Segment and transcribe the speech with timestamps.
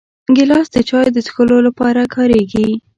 [0.35, 2.67] ګیلاس د چایو د څښلو لپاره کارېږي.